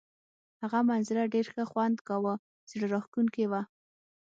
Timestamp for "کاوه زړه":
2.07-2.85